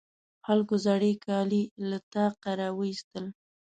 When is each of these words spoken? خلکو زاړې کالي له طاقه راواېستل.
خلکو 0.45 0.75
زاړې 0.85 1.11
کالي 1.25 1.63
له 1.89 1.97
طاقه 2.13 2.51
راواېستل. 2.61 3.25